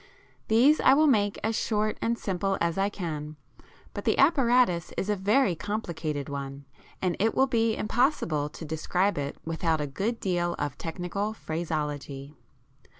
These 0.47 0.79
I 0.79 0.95
will 0.95 1.05
make 1.05 1.39
as 1.43 1.55
short 1.55 1.99
and 2.01 2.17
simple 2.17 2.57
as 2.59 2.75
I 2.75 2.89
can, 2.89 3.35
but 3.93 4.03
the 4.03 4.17
apparatus 4.17 4.91
is 4.97 5.11
a 5.11 5.15
very 5.15 5.53
complicated 5.53 6.27
one, 6.27 6.65
and 7.03 7.15
it 7.19 7.35
will 7.35 7.45
be 7.45 7.77
impossible 7.77 8.49
to 8.49 8.65
describe 8.65 9.19
it 9.19 9.37
without 9.45 9.79
a 9.79 9.85
good 9.85 10.19
deal 10.19 10.55
of 10.57 10.75
technical 10.75 11.33
phraseology. 11.33 12.33